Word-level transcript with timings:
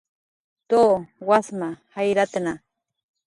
Tu, 0.69 0.79
wasma 1.27 1.69
jayratna 1.95 2.53